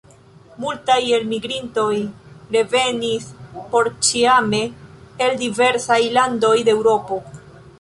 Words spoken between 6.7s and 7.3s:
de Eŭropo.